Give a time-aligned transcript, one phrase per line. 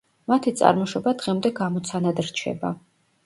[0.31, 2.75] მათი წარმოშობა დღემდე გამოცანად რჩება.